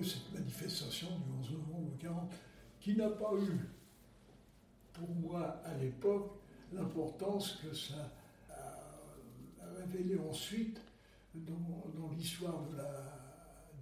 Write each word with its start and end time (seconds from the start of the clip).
cette 0.00 0.32
manifestation 0.32 1.08
du 1.08 1.30
11 1.40 1.50
novembre 1.52 1.98
40, 1.98 2.32
qui 2.80 2.96
n'a 2.96 3.10
pas 3.10 3.32
eu, 3.34 3.58
pour 4.92 5.10
moi 5.16 5.60
à 5.64 5.74
l'époque, 5.74 6.32
l'importance 6.72 7.58
que 7.62 7.74
ça 7.74 8.12
a 8.50 9.80
révélé 9.80 10.18
ensuite 10.18 10.80
dans, 11.34 12.10
l'histoire 12.16 12.62
de 12.68 12.76
la, 12.76 13.22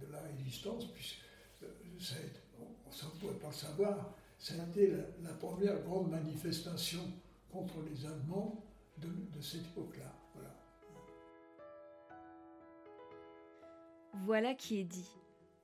de 0.01 0.11
la 0.11 0.21
résistance, 0.21 0.85
puisque 0.93 1.19
euh, 1.63 1.67
ça 1.99 2.15
on 3.03 3.15
ne 3.15 3.19
pouvait 3.19 3.39
pas 3.39 3.47
le 3.47 3.53
savoir, 3.53 4.13
ça 4.37 4.55
a 4.55 4.67
été 4.67 4.93
la, 5.21 5.33
première 5.33 5.81
grande 5.83 6.09
manifestation 6.09 7.01
contre 7.51 7.75
les 7.89 8.05
Allemands 8.05 8.63
de, 8.97 9.41
cette 9.41 9.65
époque-là. 9.65 10.11
Voilà 14.25 14.53
qui 14.53 14.79
est 14.79 14.83
dit. 14.83 15.09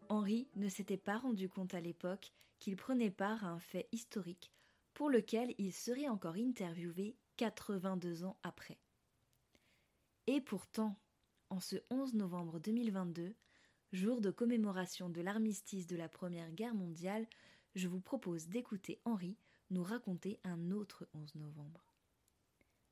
Henri 0.09 0.47
ne 0.55 0.69
s'était 0.69 0.97
pas 0.97 1.17
rendu 1.17 1.49
compte 1.49 1.73
à 1.73 1.81
l'époque 1.81 2.31
qu'il 2.59 2.75
prenait 2.75 3.11
part 3.11 3.43
à 3.43 3.49
un 3.49 3.59
fait 3.59 3.87
historique 3.91 4.51
pour 4.93 5.09
lequel 5.09 5.53
il 5.57 5.73
serait 5.73 6.07
encore 6.07 6.35
interviewé 6.35 7.15
82 7.37 8.23
ans 8.23 8.37
après. 8.43 8.79
Et 10.25 10.41
pourtant, 10.41 10.95
en 11.49 11.59
ce 11.59 11.75
11 11.89 12.15
novembre 12.15 12.59
2022, 12.59 13.35
jour 13.93 14.21
de 14.21 14.31
commémoration 14.31 15.09
de 15.09 15.21
l'armistice 15.21 15.87
de 15.87 15.95
la 15.95 16.09
Première 16.09 16.51
Guerre 16.51 16.75
mondiale, 16.75 17.27
je 17.75 17.87
vous 17.87 18.01
propose 18.01 18.47
d'écouter 18.47 18.99
Henri 19.05 19.37
nous 19.69 19.83
raconter 19.83 20.39
un 20.43 20.71
autre 20.71 21.07
11 21.13 21.35
novembre. 21.35 21.85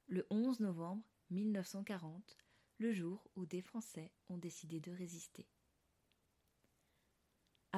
Le 0.07 0.25
11 0.29 0.59
novembre 0.59 1.03
1940, 1.31 2.37
le 2.77 2.91
jour 2.91 3.27
où 3.35 3.45
des 3.45 3.61
Français 3.61 4.11
ont 4.29 4.37
décidé 4.37 4.79
de 4.79 4.91
résister. 4.91 5.47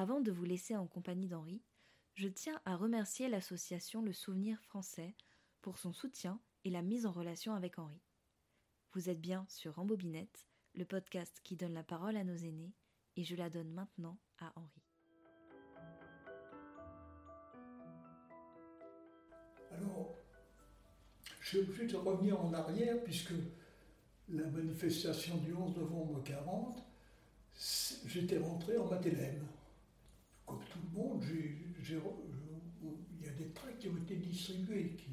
Avant 0.00 0.20
de 0.20 0.30
vous 0.30 0.44
laisser 0.44 0.76
en 0.76 0.86
compagnie 0.86 1.26
d'Henri, 1.26 1.60
je 2.14 2.28
tiens 2.28 2.60
à 2.64 2.76
remercier 2.76 3.28
l'association 3.28 4.00
Le 4.00 4.12
Souvenir 4.12 4.60
français 4.60 5.16
pour 5.60 5.76
son 5.76 5.92
soutien 5.92 6.38
et 6.62 6.70
la 6.70 6.82
mise 6.82 7.04
en 7.04 7.10
relation 7.10 7.52
avec 7.52 7.80
Henri. 7.80 8.00
Vous 8.92 9.10
êtes 9.10 9.20
bien 9.20 9.44
sur 9.48 9.74
Rambobinette, 9.74 10.46
le 10.76 10.84
podcast 10.84 11.40
qui 11.42 11.56
donne 11.56 11.74
la 11.74 11.82
parole 11.82 12.16
à 12.16 12.22
nos 12.22 12.36
aînés, 12.36 12.76
et 13.16 13.24
je 13.24 13.34
la 13.34 13.50
donne 13.50 13.72
maintenant 13.72 14.16
à 14.38 14.52
Henri. 14.54 14.84
Alors, 19.72 20.14
je 21.40 21.48
suis 21.48 21.58
obligé 21.58 21.88
de 21.88 21.96
revenir 21.96 22.40
en 22.40 22.52
arrière 22.52 23.02
puisque 23.02 23.34
la 24.28 24.46
manifestation 24.46 25.38
du 25.38 25.52
11 25.52 25.76
novembre 25.76 26.22
40, 26.22 26.84
j'étais 28.06 28.38
rentré 28.38 28.78
en 28.78 28.86
Matélème. 28.86 29.44
Comme 30.48 30.64
tout 30.64 30.78
le 30.82 30.98
monde, 30.98 31.22
il 31.30 33.26
y 33.26 33.28
a 33.28 33.32
des 33.32 33.50
tracts 33.50 33.78
qui 33.78 33.88
ont 33.88 33.96
été 33.98 34.16
distribués 34.16 34.96
qui, 34.96 35.10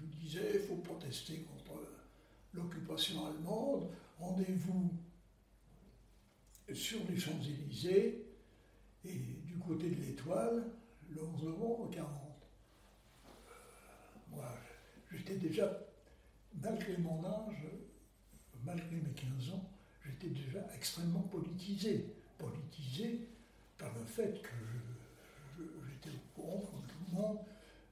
nous 0.00 0.06
disaient 0.06 0.52
qu'il 0.52 0.60
faut 0.60 0.76
protester 0.76 1.40
contre 1.40 1.82
l'occupation 2.52 3.26
allemande, 3.26 3.90
rendez-vous 4.20 4.92
sur 6.72 7.00
les 7.08 7.18
Champs-Élysées 7.18 8.26
et 9.04 9.18
du 9.44 9.58
côté 9.58 9.90
de 9.90 10.00
l'Étoile 10.00 10.64
le 11.10 11.20
11 11.20 11.42
novembre 11.44 11.90
40. 11.90 12.10
Euh, 13.24 13.30
moi, 14.30 14.48
j'étais 15.10 15.36
déjà, 15.36 15.80
malgré 16.62 16.96
mon 16.98 17.24
âge, 17.24 17.66
malgré 18.64 18.96
mes 18.96 19.12
15 19.14 19.50
ans, 19.50 19.68
j'étais 20.04 20.28
déjà 20.28 20.64
extrêmement 20.74 21.22
politisé. 21.22 22.14
Politisé 22.38 23.28
par 23.78 23.92
le 23.98 24.04
fait 24.04 24.42
que 24.42 25.62
j'étais 25.88 26.16
au 26.16 26.40
courant, 26.40 26.62
comme 26.70 26.82
tout 26.86 27.38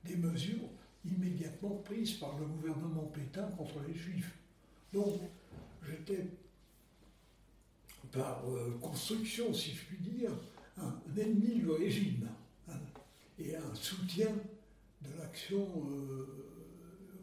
des 0.04 0.16
mesures 0.16 0.68
immédiatement 1.04 1.76
prises 1.84 2.14
par 2.14 2.38
le 2.38 2.46
gouvernement 2.46 3.04
Pétain 3.06 3.48
contre 3.56 3.80
les 3.86 3.94
Juifs. 3.94 4.36
Donc, 4.92 5.20
j'étais, 5.86 6.26
par 8.12 8.42
euh, 8.48 8.78
construction, 8.80 9.52
si 9.52 9.72
je 9.72 9.84
puis 9.84 9.98
dire, 9.98 10.30
un, 10.78 10.94
ennemi 11.16 11.56
du 11.56 11.70
régime 11.70 12.28
hein, 12.68 12.78
et 13.38 13.56
un 13.56 13.74
soutien 13.74 14.30
de 15.02 15.18
l'action 15.18 15.66
euh, 15.90 16.26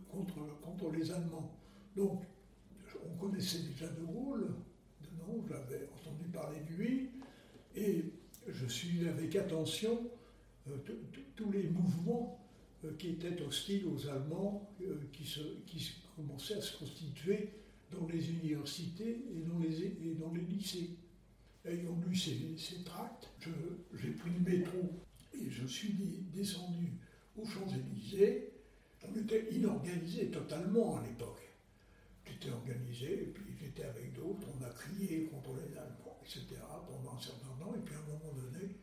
contre, 0.10 0.36
contre 0.62 0.92
les 0.92 1.12
Allemands. 1.12 1.58
Donc, 1.96 2.24
on 3.04 3.18
connaissait 3.18 3.64
déjà 3.64 3.88
De 3.88 4.04
Gaulle, 4.04 4.54
de 5.02 5.18
nom, 5.18 5.44
j'avais 5.48 5.90
entendu 5.96 6.28
parler 6.30 6.60
de 6.70 6.76
lui, 6.76 7.10
et 7.76 8.06
je 8.48 8.66
suivais 8.68 9.10
avec 9.10 9.36
attention 9.36 10.10
euh, 10.70 10.78
tous 11.36 11.52
les 11.52 11.64
mouvements 11.64 12.40
euh, 12.86 12.92
qui 12.98 13.10
étaient 13.10 13.42
hostiles 13.42 13.86
aux 13.88 14.08
Allemands, 14.08 14.70
euh, 14.82 14.96
qui, 15.12 15.94
commençaient 16.16 16.56
à 16.56 16.62
se 16.62 16.78
constituer 16.78 17.50
dans 17.92 18.08
les 18.08 18.30
universités 18.30 19.24
et 19.36 19.42
dans 19.42 19.60
les, 20.34 20.42
lycées. 20.42 20.92
Ayant 21.64 22.00
lu 22.08 22.16
ces, 22.16 22.38
ces 22.58 22.84
tracts, 22.84 23.30
j'ai 23.94 24.12
pris 24.12 24.32
le 24.32 24.40
métro 24.40 24.80
et 25.34 25.50
je 25.50 25.68
suis 25.68 25.94
descendu 26.34 26.92
aux 27.38 27.46
Champs-Élysées. 27.46 28.52
On 29.08 29.16
était 29.16 29.48
inorganisé 29.52 30.32
totalement 30.32 30.98
à 30.98 31.04
l'époque. 31.04 31.51
J'étais 32.42 32.54
organisé, 32.56 33.24
et 33.24 33.26
puis 33.28 33.54
j'étais 33.60 33.84
avec 33.84 34.14
d'autres, 34.14 34.48
on 34.60 34.64
a 34.64 34.70
crié 34.70 35.26
contre 35.26 35.52
les 35.54 35.78
Allemands, 35.78 36.18
etc., 36.24 36.60
pendant 36.88 37.16
un 37.16 37.22
certain 37.22 37.54
temps, 37.60 37.74
et 37.76 37.80
puis 37.82 37.94
à 37.94 38.00
un 38.00 38.02
moment 38.02 38.34
donné, 38.34 38.78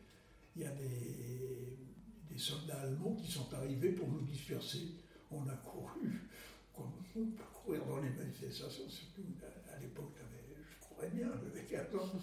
il 0.55 0.61
y 0.61 0.65
a 0.65 0.71
des, 0.71 2.37
soldats 2.37 2.79
allemands 2.79 3.15
qui 3.15 3.29
sont 3.29 3.53
arrivés 3.53 3.91
pour 3.91 4.07
nous 4.07 4.21
disperser. 4.21 4.95
On 5.29 5.45
a 5.49 5.55
couru, 5.55 6.21
on 6.77 6.83
peut 7.13 7.25
courir 7.53 7.85
dans 7.85 7.97
les 7.99 8.11
manifestations, 8.11 8.87
surtout 8.87 9.23
à, 9.75 9.77
l'époque, 9.81 10.15
je 10.15 10.87
courais 10.87 11.09
bien, 11.09 11.27
j'avais 11.43 11.65
4 11.65 11.95
ans. 12.01 12.19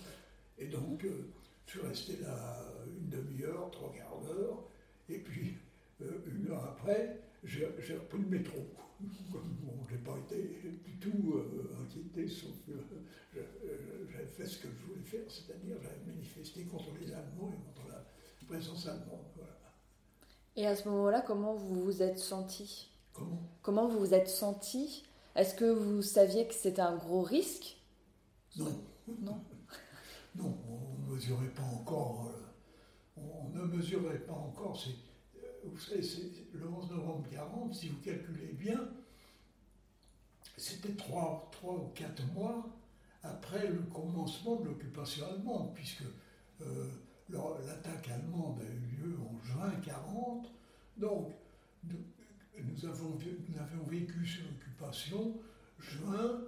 Et 0.57 0.69
donc, 0.69 1.05
euh, 1.05 1.29
je 1.67 1.73
suis 1.73 1.87
resté 1.87 2.17
là 2.23 2.65
une 2.99 3.11
demi-heure, 3.11 3.71
trois 3.71 3.93
quarts 3.93 4.23
d'heure, 4.23 4.65
et 5.11 5.19
puis 5.19 5.59
euh, 6.01 6.19
une 6.29 6.51
heure 6.51 6.65
après, 6.65 7.21
j'ai 7.47 7.95
repris 7.95 8.19
le 8.19 8.27
métro. 8.27 8.59
bon, 9.01 9.41
je 9.89 9.95
n'ai 9.95 10.01
pas 10.01 10.17
été 10.19 10.59
du 10.85 10.99
tout 10.99 11.35
euh, 11.35 11.77
inquiété, 11.83 12.29
sauf 12.29 12.53
que 12.67 12.73
j'avais 14.11 14.27
fait 14.27 14.47
ce 14.47 14.59
que 14.59 14.69
je 14.69 14.87
voulais 14.87 15.05
faire, 15.05 15.25
c'est-à-dire 15.29 15.77
j'avais 15.83 16.05
manifesté 16.07 16.65
contre 16.65 16.91
les 17.01 17.13
Allemands 17.13 17.53
et 17.53 17.75
contre 17.75 17.89
la 17.89 18.05
présence 18.47 18.87
allemande. 18.87 19.27
Voilà. 19.37 19.53
Et 20.57 20.67
à 20.67 20.75
ce 20.75 20.89
moment-là, 20.89 21.21
comment 21.21 21.55
vous 21.55 21.85
vous 21.85 22.03
êtes 22.03 22.19
senti? 22.19 22.91
Comment? 23.13 23.43
Comment 23.63 23.89
vous 23.89 23.99
vous 23.99 24.15
êtes 24.15 24.29
senti? 24.29 25.05
Est-ce 25.35 25.55
que 25.55 25.71
vous 25.71 26.03
saviez 26.03 26.47
que 26.47 26.55
c'était 26.55 26.81
un 26.81 26.97
gros 26.97 27.23
risque? 27.23 27.77
Non. 28.57 28.83
Non. 29.21 29.41
non, 30.35 30.59
on 30.69 31.11
ne 31.11 31.15
mesurait 31.15 31.51
pas 31.55 31.63
encore. 31.63 32.31
Euh, 32.31 33.21
on 33.21 33.51
ne 33.51 33.65
mesurait 33.65 34.21
pas 34.21 34.33
encore. 34.33 34.83
Euh, 34.87 34.91
vous 35.73 35.79
savez, 35.79 36.03
le 36.53 36.69
11 36.69 36.91
novembre 36.91 37.27
40, 37.31 37.75
si 37.75 37.89
vous 37.89 38.01
calculez 38.01 38.53
bien, 38.53 38.89
c'était 40.57 40.95
trois, 40.95 41.49
trois 41.53 41.75
ou 41.75 41.89
quatre 41.95 42.25
mois 42.33 42.67
après 43.23 43.69
le 43.69 43.81
commencement 43.93 44.57
de 44.57 44.67
l'occupation 44.67 45.27
allemande, 45.27 45.75
puisque 45.75 46.05
euh, 46.63 46.91
L'attaque 47.29 48.09
allemande 48.09 48.61
a 48.61 48.65
eu 48.65 49.09
lieu 49.09 49.17
en 49.19 49.45
juin 49.45 49.73
40. 49.85 50.47
Donc, 50.97 51.33
nous 51.83 52.87
avons, 52.87 53.19
avons 53.59 53.85
vécu 53.85 54.25
sur 54.25 54.45
l'occupation 54.45 55.37
juin, 55.81 56.41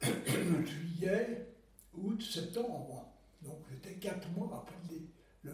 juillet, 0.02 1.46
août, 1.94 2.20
septembre. 2.20 3.12
Donc, 3.42 3.58
c'était 3.70 3.94
quatre 3.94 4.28
mois 4.30 4.66
après 4.66 4.76
le, 5.44 5.52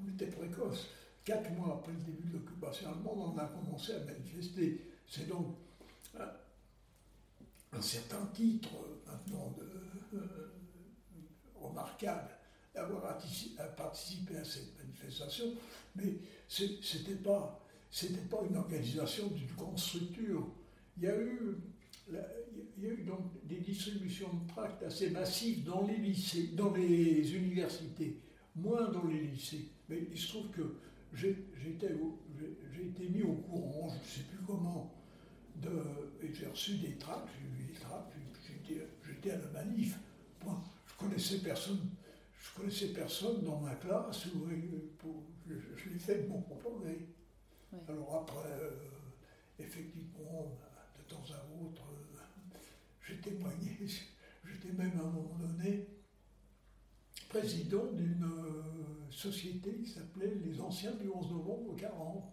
On 0.00 0.08
était 0.08 0.26
précoce. 0.26 0.88
Quatre 1.24 1.50
mois 1.52 1.74
après 1.78 1.92
le 1.92 2.00
début 2.00 2.28
de 2.28 2.32
l'occupation 2.38 2.88
allemande, 2.90 3.34
on 3.34 3.38
a 3.38 3.46
commencé 3.46 3.92
à 3.94 4.00
manifester. 4.00 4.80
C'est 5.06 5.28
donc 5.28 5.56
un, 7.72 7.80
certain 7.80 8.26
titre 8.34 8.70
maintenant 9.06 9.54
de, 9.56 10.18
euh, 10.18 10.52
remarquable 11.54 12.30
d'avoir 12.74 13.18
participé 13.76 14.36
à 14.36 14.44
cette 14.44 14.76
manifestation, 14.78 15.54
mais 15.94 16.14
ce 16.48 16.64
n'était 16.64 17.22
pas, 17.22 17.64
pas 18.30 18.42
une 18.48 18.56
organisation 18.56 19.28
d'une 19.28 19.54
grande 19.56 19.78
structure. 19.78 20.48
Il 20.96 21.04
y 21.04 21.06
a 21.06 21.16
eu, 21.16 21.56
il 22.08 22.84
y 22.84 22.86
a 22.86 22.90
eu 22.90 23.04
donc 23.04 23.20
des 23.44 23.58
distributions 23.58 24.32
de 24.32 24.48
tracts 24.48 24.82
assez 24.82 25.10
massives 25.10 25.64
dans 25.64 25.86
les 25.86 25.96
lycées, 25.96 26.48
dans 26.54 26.72
les 26.72 27.34
universités, 27.34 28.18
moins 28.56 28.90
dans 28.90 29.06
les 29.06 29.20
lycées. 29.20 29.68
Mais 29.88 30.08
il 30.10 30.18
se 30.18 30.28
trouve 30.28 30.48
que 30.50 30.76
j'ai 31.14 31.30
été, 31.66 31.88
mis 33.08 33.22
au 33.22 33.34
courant, 33.34 33.88
je 33.88 33.94
ne 33.94 34.04
sais 34.04 34.28
plus 34.30 34.44
comment, 34.46 34.92
de, 35.56 35.70
et 36.22 36.32
j'ai 36.32 36.46
reçu 36.46 36.76
des 36.78 36.96
tracts, 36.96 37.28
j'ai 37.38 37.64
eu 37.64 37.66
des 37.68 37.72
tracts, 37.74 38.12
j'étais 39.04 39.30
à 39.30 39.38
la 39.38 39.64
manif. 39.64 39.98
Moi, 40.44 40.60
je 40.86 40.94
connaissais 41.04 41.38
personne 41.38 41.78
je 42.42 42.60
connaissais 42.60 42.88
personne 42.88 43.42
dans 43.42 43.60
ma 43.60 43.74
classe 43.76 44.26
où 44.26 44.48
je, 44.48 45.54
je 45.76 45.90
l'ai 45.90 45.98
fait 45.98 46.22
de 46.22 46.28
mon 46.28 46.40
propre 46.42 46.80
gré. 46.80 47.06
Alors 47.88 48.22
après, 48.22 48.50
euh, 48.60 48.70
effectivement, 49.58 50.58
de 50.98 51.02
temps 51.08 51.24
à 51.32 51.62
autre, 51.62 51.82
euh, 51.92 52.58
j'ai 53.00 53.18
témoigné, 53.18 53.78
j'étais 54.44 54.72
même 54.76 54.92
à 54.98 55.02
un 55.02 55.10
moment 55.10 55.38
donné 55.38 55.86
président 57.28 57.86
d'une 57.92 58.24
euh, 58.24 58.71
société 59.12 59.74
qui 59.82 59.90
s'appelait 59.90 60.32
Les 60.44 60.60
Anciens 60.60 60.92
du 60.92 61.08
11 61.08 61.30
novembre 61.30 61.74
40. 61.76 62.24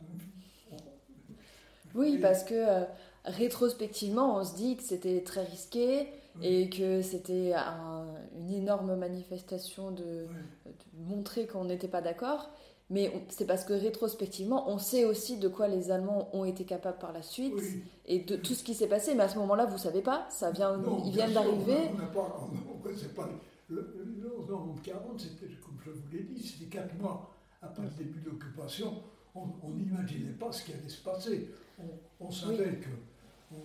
Oui, 1.95 2.19
parce 2.19 2.43
que 2.43 2.85
rétrospectivement, 3.25 4.37
on 4.37 4.43
se 4.43 4.55
dit 4.55 4.77
que 4.77 4.83
c'était 4.83 5.21
très 5.23 5.43
risqué 5.43 6.07
et 6.41 6.69
que 6.69 7.01
c'était 7.01 7.53
une 7.53 8.53
énorme 8.53 8.95
manifestation 8.95 9.91
de, 9.91 10.27
montrer 11.07 11.47
qu'on 11.47 11.65
n'était 11.65 11.87
pas 11.87 12.01
d'accord. 12.01 12.49
Mais 12.91 13.11
c'est 13.29 13.45
parce 13.45 13.65
que 13.65 13.73
rétrospectivement, 13.73 14.67
on 14.67 14.79
sait 14.79 15.05
aussi 15.05 15.37
de 15.37 15.47
quoi 15.47 15.67
les 15.67 15.91
Allemands 15.91 16.27
ont 16.33 16.43
été 16.43 16.63
capables 16.63 16.97
par 16.97 17.13
la 17.13 17.21
suite 17.21 17.53
et 18.07 18.19
de 18.19 18.35
tout 18.35 18.55
ce 18.55 18.63
qui 18.63 18.73
s'est 18.73 18.87
passé. 18.87 19.13
Mais 19.13 19.23
à 19.23 19.29
ce 19.29 19.37
moment-là, 19.37 19.65
vous 19.65 19.77
savez 19.77 20.01
pas, 20.01 20.25
ça 20.31 20.49
vient, 20.49 20.81
ils 21.05 21.11
viennent 21.11 21.33
d'arriver. 21.33 21.91
On 22.15 22.89
ne 22.89 22.95
sait 22.95 23.09
pas. 23.09 23.29
Le, 23.69 23.95
40, 24.83 25.19
c'était, 25.19 25.53
comme 25.55 25.77
je 25.83 25.91
vous 25.91 26.07
l'ai 26.11 26.23
dit, 26.23 26.41
c'était 26.41 26.77
quatre 26.77 26.95
mois 26.97 27.35
après 27.61 27.83
le 27.83 27.89
début 27.89 28.19
de 28.21 28.29
l'occupation. 28.29 29.03
On 29.35 29.69
n'imaginait 29.69 30.31
pas 30.31 30.51
ce 30.51 30.65
qui 30.65 30.73
allait 30.73 30.89
se 30.89 31.03
passer. 31.03 31.49
On, 32.19 32.31
savait 32.31 32.77
que, 32.77 33.55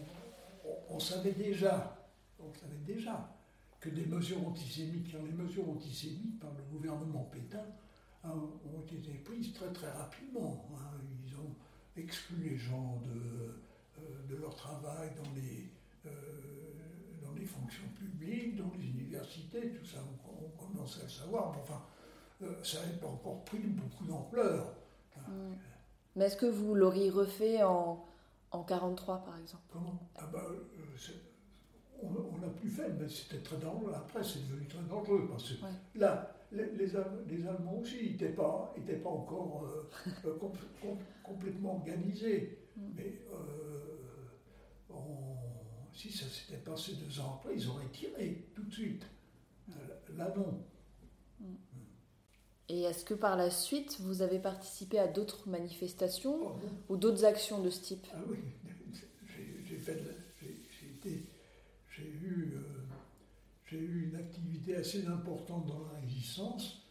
on 0.91 0.99
savait 0.99 1.33
déjà 1.33 2.05
on 2.45 2.53
savait 2.55 2.83
déjà 2.87 3.29
que 3.81 3.89
des 3.91 4.06
mesures 4.06 4.47
antisémites, 4.47 5.12
les 5.12 5.33
mesures 5.33 5.69
antisémites 5.69 6.39
par 6.41 6.50
le 6.53 6.62
gouvernement 6.73 7.29
Pétain 7.33 7.67
hein, 8.25 8.33
ont 8.33 8.83
été 8.83 9.12
prises 9.25 9.53
très 9.53 9.73
très 9.73 9.91
rapidement. 9.91 10.67
Hein. 10.75 10.99
Ils 11.27 11.35
ont 11.37 11.55
exclu 11.97 12.37
les 12.43 12.57
gens 12.57 13.00
de, 13.05 13.55
euh, 14.03 14.41
leur 14.41 14.55
travail 14.55 15.11
dans 15.17 15.31
les, 15.35 15.69
euh, 16.07 16.11
dans 17.35 17.41
les 17.41 17.47
fonctions 17.47 17.89
publiques, 17.99 18.57
dans 18.57 18.71
les 18.79 18.87
universités, 18.87 19.71
tout 19.71 19.85
ça, 19.85 19.99
on, 20.27 20.65
commence 20.65 20.99
à 21.01 21.05
le 21.05 21.09
savoir, 21.09 21.53
mais 21.53 21.63
enfin, 21.63 21.83
euh, 22.43 22.63
ça 22.63 22.85
n'a 22.85 22.93
pas 22.99 23.07
encore 23.07 23.45
pris 23.45 23.59
beaucoup 23.59 24.05
d'ampleur. 24.05 24.75
Hein. 25.17 25.53
Mais 26.17 26.27
est-ce 26.27 26.37
que 26.37 26.47
vous 26.47 26.75
l'auriez 26.75 27.11
refait 27.11 27.63
en, 27.63 28.05
en 28.51 28.63
43 28.63 29.25
par 29.25 29.39
exemple? 29.39 29.65
Comment? 29.73 29.99
Ah 30.17 30.29
ben, 30.33 30.41
on 32.03 32.39
n'a 32.39 32.49
plus 32.49 32.69
fait, 32.69 32.89
mais 33.01 33.09
c'était 33.09 33.43
très 33.43 33.57
dangereux. 33.57 33.93
Après, 33.95 34.23
c'est 34.23 34.47
devenu 34.49 34.67
très 34.67 34.83
dangereux 34.83 35.27
parce 35.31 35.53
que 35.53 35.99
là, 35.99 36.35
les, 36.53 36.97
Allemands 36.97 37.79
aussi 37.81 38.11
n'étaient 38.11 38.29
pas, 38.29 38.75
étaient 38.77 38.97
pas 38.97 39.11
encore 39.11 39.65
euh, 39.65 39.91
euh, 40.27 40.39
complètement 41.23 41.77
organisés. 41.77 42.59
Mm. 42.77 42.91
Mais 42.97 43.21
euh, 43.33 43.85
si 45.94 46.12
ça 46.12 46.25
s'était 46.29 46.58
passé 46.58 46.93
deux 46.94 47.20
ans 47.20 47.41
après, 47.41 47.55
ils 47.56 47.69
auraient 47.69 47.88
tiré 47.93 48.44
tout 48.55 48.62
de 48.62 48.73
suite. 48.73 49.05
Là, 50.17 50.32
non. 50.37 50.62
Mm. 51.41 51.55
Et 52.69 52.82
est-ce 52.82 53.05
que 53.05 53.14
par 53.14 53.37
la 53.37 53.50
suite, 53.50 53.99
vous 54.00 54.23
avez 54.23 54.38
participé 54.38 54.99
à 54.99 55.06
d'autres 55.06 55.49
manifestations 55.49 56.38
oh, 56.46 56.61
ou 56.88 56.96
d'autres 56.96 57.25
actions 57.25 57.61
de 57.61 57.70
ce 57.70 57.81
type? 57.81 58.06
Ah 58.12 58.19
oui, 58.29 58.38
j'ai 59.69 59.76
fait 59.76 60.00
j'ai 61.97 62.02
eu, 62.02 62.55
euh, 62.56 63.76
eu 63.76 64.08
une 64.08 64.17
activité 64.17 64.76
assez 64.76 65.06
importante 65.06 65.67
dans 65.67 65.81
la 65.93 66.00
résistance, 66.00 66.82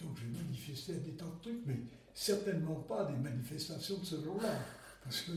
donc 0.00 0.16
j'ai 0.16 0.26
manifesté 0.26 0.94
à 0.94 0.98
des 0.98 1.12
tas 1.12 1.26
de 1.26 1.42
trucs, 1.42 1.66
mais 1.66 1.78
certainement 2.14 2.74
pas 2.74 3.04
des 3.04 3.16
manifestations 3.16 3.98
de 3.98 4.04
ce 4.04 4.24
genre-là. 4.24 4.58
Parce 5.04 5.30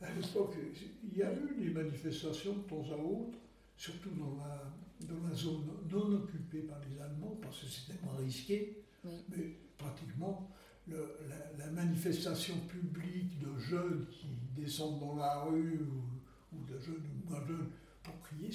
qu'à 0.00 0.12
l'époque, 0.14 0.56
il 1.04 1.18
y 1.18 1.22
a 1.22 1.32
eu 1.32 1.54
des 1.58 1.70
manifestations 1.70 2.54
de 2.54 2.62
temps 2.62 2.84
à 2.90 2.96
autre, 2.96 3.38
surtout 3.76 4.10
dans 4.10 4.36
la, 4.36 4.72
dans 5.06 5.28
la 5.28 5.34
zone 5.34 5.66
non 5.90 6.12
occupée 6.14 6.62
par 6.62 6.78
les 6.88 7.00
Allemands, 7.00 7.38
parce 7.40 7.60
que 7.60 7.66
c'était 7.66 7.98
moins 8.02 8.16
risqué, 8.16 8.82
mais 9.04 9.56
pratiquement 9.76 10.50
la, 10.88 11.66
manifestation 11.70 12.56
publique 12.66 13.38
de 13.38 13.58
jeunes 13.58 14.06
qui 14.10 14.26
descendent 14.56 15.00
dans 15.00 15.16
la 15.16 15.42
rue, 15.42 15.80
ou, 15.80 16.56
ou 16.56 16.64
de 16.64 16.78
jeunes 16.80 16.96
ou 16.96 17.30
moins 17.30 17.46
jeunes, 17.46 17.70
pour 18.02 18.20
crier, 18.22 18.50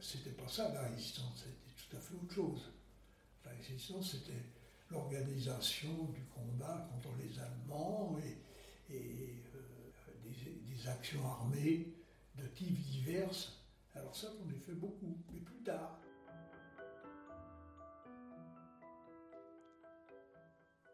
c'était 0.00 0.30
pas 0.30 0.48
ça 0.48 0.72
la 0.74 0.88
résistance, 0.88 1.44
c'était 1.44 1.88
tout 1.88 1.96
à 1.96 2.00
fait 2.00 2.14
autre 2.14 2.34
chose. 2.34 2.72
La 3.44 3.52
résistance, 3.52 4.12
c'était 4.12 4.42
l'organisation 4.90 6.10
du 6.14 6.22
combat 6.34 6.88
contre 6.92 7.14
les 7.18 7.38
Allemands 7.38 8.18
et, 8.18 8.36
des, 10.86 10.90
actions 10.90 11.26
armées 11.26 11.94
de 12.36 12.46
types 12.48 12.78
divers. 12.80 13.30
Alors 13.94 14.14
ça, 14.14 14.28
on 14.44 14.48
a 14.50 14.58
fait 14.60 14.74
beaucoup, 14.74 15.18
mais 15.32 15.40
plus 15.40 15.62
tard. 15.62 16.00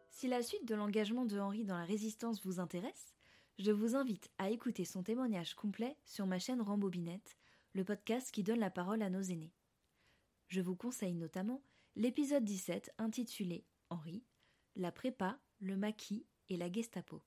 Si 0.09 0.27
la 0.27 0.41
suite 0.41 0.67
de 0.67 0.75
l'engagement 0.75 1.25
de 1.25 1.39
Henri 1.39 1.65
dans 1.65 1.77
la 1.77 1.85
résistance 1.85 2.43
vous 2.45 2.59
intéresse, 2.59 3.13
je 3.59 3.71
vous 3.71 3.95
invite 3.95 4.31
à 4.37 4.49
écouter 4.49 4.85
son 4.85 5.03
témoignage 5.03 5.53
complet 5.53 5.97
sur 6.05 6.25
ma 6.25 6.39
chaîne 6.39 6.61
Rambobinette, 6.61 7.37
le 7.73 7.83
podcast 7.83 8.31
qui 8.31 8.43
donne 8.43 8.59
la 8.59 8.71
parole 8.71 9.01
à 9.01 9.09
nos 9.09 9.21
aînés. 9.21 9.53
Je 10.47 10.61
vous 10.61 10.75
conseille 10.75 11.15
notamment 11.15 11.61
l'épisode 11.95 12.45
17 12.45 12.93
intitulé 12.97 13.65
Henri, 13.89 14.23
la 14.75 14.91
prépa, 14.91 15.39
le 15.59 15.75
maquis 15.75 16.25
et 16.49 16.57
la 16.57 16.71
Gestapo. 16.71 17.21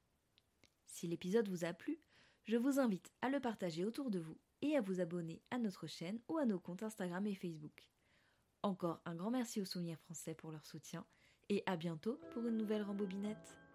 Si 0.86 1.06
l'épisode 1.06 1.48
vous 1.48 1.64
a 1.64 1.72
plu, 1.72 2.00
je 2.46 2.56
vous 2.56 2.78
invite 2.78 3.12
à 3.22 3.28
le 3.28 3.40
partager 3.40 3.84
autour 3.84 4.10
de 4.10 4.20
vous 4.20 4.38
et 4.62 4.76
à 4.76 4.81
vous 4.81 5.00
abonner 5.00 5.43
à 5.50 5.58
notre 5.58 5.87
chaîne 5.87 6.20
ou 6.28 6.38
à 6.38 6.46
nos 6.46 6.60
comptes 6.60 6.84
Instagram 6.84 7.26
et 7.26 7.34
Facebook. 7.34 7.88
Encore 8.62 9.00
un 9.04 9.14
grand 9.14 9.31
merci 9.31 9.60
aux 9.60 9.64
souvenirs 9.64 9.98
français 9.98 10.34
pour 10.34 10.52
leur 10.52 10.64
soutien 10.64 11.04
et 11.48 11.62
à 11.66 11.76
bientôt 11.76 12.20
pour 12.31 12.46
une 12.46 12.56
nouvelle 12.56 12.82
rembobinette. 12.82 13.65